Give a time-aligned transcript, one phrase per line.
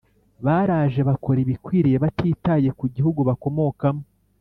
[0.45, 4.03] Baraje bakora ibikwiriye batitaye ku gihugu bakomokamo